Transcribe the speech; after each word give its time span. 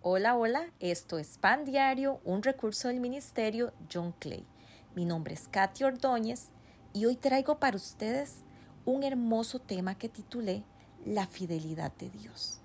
Hola, 0.00 0.36
hola, 0.36 0.70
esto 0.78 1.18
es 1.18 1.38
Pan 1.38 1.64
Diario, 1.64 2.20
un 2.24 2.44
recurso 2.44 2.86
del 2.86 3.00
Ministerio 3.00 3.72
John 3.92 4.14
Clay. 4.20 4.46
Mi 4.94 5.04
nombre 5.04 5.34
es 5.34 5.48
Katy 5.48 5.82
Ordóñez 5.82 6.50
y 6.92 7.06
hoy 7.06 7.16
traigo 7.16 7.58
para 7.58 7.76
ustedes 7.76 8.44
un 8.84 9.02
hermoso 9.02 9.58
tema 9.58 9.98
que 9.98 10.08
titulé 10.08 10.62
La 11.04 11.26
fidelidad 11.26 11.90
de 11.98 12.10
Dios. 12.10 12.60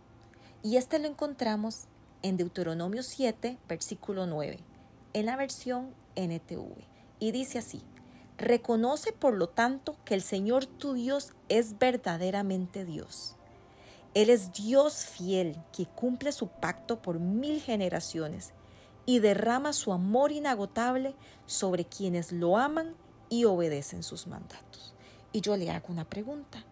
Y 0.62 0.78
este 0.78 1.00
lo 1.00 1.08
encontramos 1.08 1.86
en 2.22 2.38
Deuteronomio 2.38 3.02
7, 3.02 3.58
versículo 3.68 4.28
9, 4.28 4.60
en 5.14 5.26
la 5.26 5.36
versión 5.36 5.90
NTV. 6.16 6.86
Y 7.18 7.32
dice 7.32 7.58
así, 7.58 7.82
Reconoce 8.38 9.12
por 9.12 9.34
lo 9.34 9.50
tanto 9.50 9.98
que 10.06 10.14
el 10.14 10.22
Señor 10.22 10.68
tu 10.68 10.94
Dios 10.94 11.34
es 11.50 11.80
verdaderamente 11.80 12.86
Dios 12.86 13.38
él 14.14 14.30
es 14.30 14.54
Dios 14.54 15.06
fiel 15.06 15.58
que 15.72 15.86
cumple 15.86 16.32
su 16.32 16.48
pacto 16.48 17.02
por 17.02 17.20
mil 17.20 17.62
generaciones 17.62 18.54
y 19.06 19.20
derrama 19.20 19.74
su 19.74 19.92
amor 19.92 20.32
inagotable 20.32 21.16
sobre 21.46 21.86
quienes 21.86 22.32
lo 22.32 22.58
aman 22.58 22.96
y 23.30 23.46
obedecen 23.46 24.04
sus 24.04 24.28
mandatos. 24.28 24.94
Y 25.32 25.42
yo 25.42 25.58
le 25.58 25.72
hago 25.72 25.88
una 25.90 26.06
pregunta. 26.06 26.64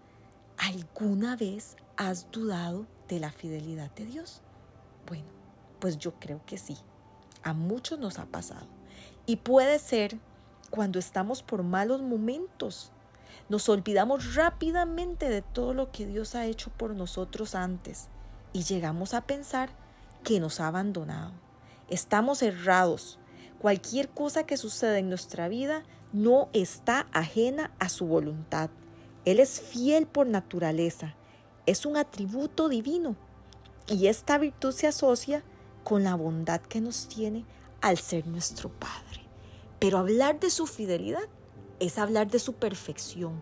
¿Alguna 0.57 1.35
vez 1.35 1.75
has 1.97 2.29
dudado 2.29 2.85
de 3.07 3.19
la 3.19 3.31
fidelidad 3.31 3.89
de 3.95 4.05
Dios? 4.05 4.41
Bueno, 5.07 5.25
pues 5.79 5.97
yo 5.97 6.13
creo 6.19 6.41
que 6.45 6.59
sí. 6.59 6.77
A 7.41 7.53
muchos 7.53 7.97
nos 7.97 8.19
ha 8.19 8.25
pasado. 8.25 8.67
Y 9.25 9.37
puede 9.37 9.79
ser 9.79 10.19
cuando 10.69 10.99
estamos 10.99 11.41
por 11.41 11.63
malos 11.63 12.03
momentos 12.03 12.91
nos 13.49 13.69
olvidamos 13.69 14.35
rápidamente 14.35 15.29
de 15.29 15.41
todo 15.41 15.73
lo 15.73 15.91
que 15.91 16.05
Dios 16.05 16.35
ha 16.35 16.45
hecho 16.45 16.71
por 16.77 16.95
nosotros 16.95 17.55
antes 17.55 18.07
y 18.53 18.63
llegamos 18.63 19.13
a 19.13 19.21
pensar 19.21 19.69
que 20.23 20.39
nos 20.39 20.59
ha 20.59 20.67
abandonado. 20.67 21.33
Estamos 21.89 22.41
errados. 22.41 23.19
Cualquier 23.59 24.09
cosa 24.09 24.45
que 24.45 24.57
suceda 24.57 24.97
en 24.97 25.09
nuestra 25.09 25.47
vida 25.47 25.83
no 26.13 26.49
está 26.53 27.07
ajena 27.11 27.71
a 27.79 27.89
su 27.89 28.05
voluntad. 28.05 28.69
Él 29.25 29.39
es 29.39 29.61
fiel 29.61 30.07
por 30.07 30.27
naturaleza. 30.27 31.15
Es 31.65 31.85
un 31.85 31.97
atributo 31.97 32.69
divino. 32.69 33.15
Y 33.87 34.07
esta 34.07 34.37
virtud 34.37 34.71
se 34.71 34.87
asocia 34.87 35.43
con 35.83 36.03
la 36.03 36.15
bondad 36.15 36.61
que 36.61 36.81
nos 36.81 37.07
tiene 37.07 37.45
al 37.81 37.97
ser 37.97 38.27
nuestro 38.27 38.69
Padre. 38.69 39.21
Pero 39.79 39.97
hablar 39.97 40.39
de 40.39 40.49
su 40.49 40.67
fidelidad 40.67 41.27
es 41.81 41.97
hablar 41.97 42.29
de 42.29 42.37
su 42.37 42.53
perfección 42.53 43.41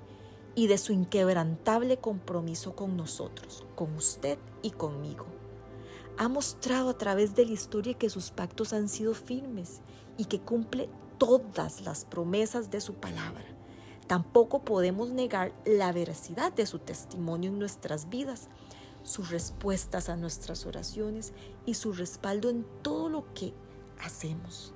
y 0.55 0.67
de 0.67 0.77
su 0.77 0.93
inquebrantable 0.93 1.97
compromiso 1.97 2.73
con 2.73 2.95
nosotros, 2.95 3.65
con 3.75 3.93
usted 3.95 4.39
y 4.61 4.71
conmigo. 4.71 5.25
Ha 6.17 6.29
mostrado 6.29 6.89
a 6.89 6.97
través 6.97 7.35
de 7.35 7.45
la 7.45 7.51
historia 7.51 7.95
que 7.95 8.09
sus 8.09 8.31
pactos 8.31 8.71
han 8.71 8.87
sido 8.87 9.13
firmes 9.13 9.81
y 10.17 10.25
que 10.25 10.39
cumple 10.39 10.89
todas 11.17 11.81
las 11.81 12.05
promesas 12.05 12.71
de 12.71 12.79
su 12.79 12.93
palabra. 12.93 13.43
Tampoco 14.07 14.63
podemos 14.63 15.11
negar 15.11 15.53
la 15.65 15.91
veracidad 15.91 16.53
de 16.53 16.65
su 16.65 16.79
testimonio 16.79 17.51
en 17.51 17.59
nuestras 17.59 18.09
vidas, 18.09 18.47
sus 19.03 19.31
respuestas 19.31 20.07
a 20.07 20.15
nuestras 20.15 20.65
oraciones 20.65 21.33
y 21.65 21.73
su 21.73 21.91
respaldo 21.91 22.49
en 22.49 22.65
todo 22.83 23.09
lo 23.09 23.33
que 23.33 23.53
hacemos. 24.01 24.73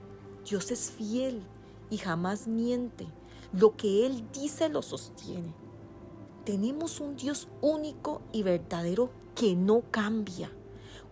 Dios 0.49 0.69
es 0.69 0.91
fiel 0.91 1.41
y 1.89 1.97
jamás 1.97 2.47
miente 2.47 3.07
lo 3.53 3.77
que 3.77 4.05
Él 4.05 4.25
dice 4.33 4.67
lo 4.67 4.81
sostiene. 4.81 5.53
Tenemos 6.43 6.99
un 6.99 7.15
Dios 7.15 7.47
único 7.61 8.21
y 8.31 8.43
verdadero 8.43 9.11
que 9.35 9.55
no 9.55 9.83
cambia. 9.91 10.51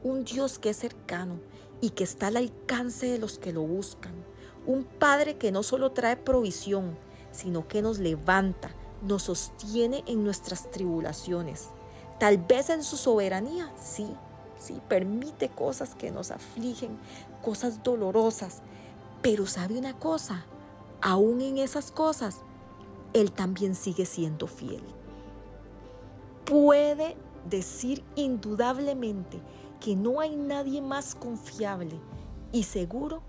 Un 0.04 0.26
Dios 0.26 0.58
que 0.60 0.72
es 0.72 0.78
cercano 0.78 1.40
y 1.80 1.92
que 1.92 2.04
está 2.04 2.28
al 2.28 2.38
alcance 2.38 3.06
de 3.06 3.20
los 3.20 3.38
que 3.38 3.54
lo 3.54 3.62
buscan. 3.62 4.14
Un 4.66 4.84
Padre 4.84 5.38
que 5.38 5.52
no 5.52 5.64
solo 5.64 5.92
trae 5.92 6.18
provisión, 6.18 6.98
sino 7.32 7.68
que 7.68 7.82
nos 7.82 8.00
levanta, 8.00 8.72
nos 9.04 9.24
sostiene 9.24 10.04
en 10.08 10.24
nuestras 10.24 10.70
tribulaciones. 10.72 11.70
Tal 12.20 12.38
vez 12.38 12.70
en 12.70 12.84
su 12.84 12.98
soberanía, 12.98 13.72
sí, 13.82 14.08
sí, 14.60 14.82
permite 14.88 15.50
cosas 15.50 15.96
que 15.96 16.12
nos 16.12 16.32
afligen, 16.32 16.98
cosas 17.42 17.84
dolorosas. 17.84 18.62
Pero 19.22 19.46
sabe 19.48 19.78
una 19.78 19.98
cosa, 19.98 20.46
aún 21.02 21.42
en 21.42 21.58
esas 21.58 21.92
cosas, 21.92 22.42
Él 23.14 23.32
también 23.32 23.76
sigue 23.76 24.06
siendo 24.06 24.48
fiel. 24.48 24.84
Puede 26.46 27.18
decir 27.50 28.04
indudablemente 28.16 29.42
que 29.80 29.96
no 29.96 30.20
hay 30.20 30.36
nadie 30.36 30.82
más 30.82 31.16
confiable 31.16 32.00
y 32.52 32.64
seguro 32.64 33.22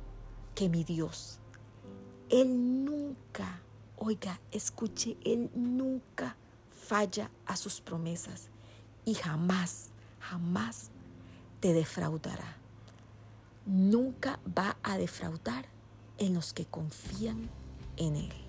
que 0.54 0.68
mi 0.68 0.84
Dios. 0.84 1.38
Él 2.28 2.84
nunca, 2.84 3.60
oiga, 3.96 4.40
escuche, 4.50 5.16
Él 5.24 5.50
nunca 5.54 6.36
falla 6.70 7.30
a 7.46 7.56
sus 7.56 7.80
promesas 7.80 8.48
y 9.04 9.14
jamás, 9.14 9.90
jamás 10.20 10.90
te 11.60 11.72
defraudará. 11.72 12.56
Nunca 13.64 14.40
va 14.46 14.76
a 14.82 14.98
defraudar 14.98 15.66
en 16.18 16.34
los 16.34 16.52
que 16.52 16.66
confían 16.66 17.48
en 17.96 18.16
Él. 18.16 18.41